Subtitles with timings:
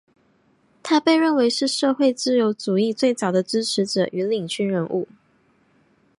[0.81, 5.07] 他被认为是社会自由主义最早的支持者与领军人物。